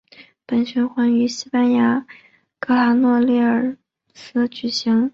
[0.47, 2.03] 本循环于西班牙
[2.57, 3.77] 格拉诺列尔
[4.15, 5.07] 斯举行。